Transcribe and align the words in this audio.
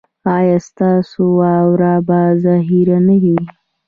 ایا 0.35 0.57
ستاسو 0.67 1.21
واوره 1.39 1.93
به 2.07 2.19
ذخیره 2.43 2.97
نه 3.07 3.15
وي؟ 3.21 3.37